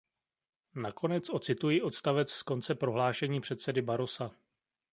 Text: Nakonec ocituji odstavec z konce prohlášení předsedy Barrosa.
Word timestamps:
Nakonec 0.75 1.29
ocituji 1.29 1.81
odstavec 1.81 2.31
z 2.31 2.43
konce 2.43 2.75
prohlášení 2.75 3.41
předsedy 3.41 3.81
Barrosa. 3.81 4.31